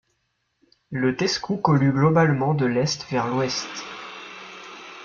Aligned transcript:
Le 0.89 1.15
Tescou 1.15 1.57
colue 1.57 1.91
globalement 1.91 2.55
de 2.55 2.65
l'est 2.65 3.05
vers 3.11 3.27
l'ouest. 3.27 3.67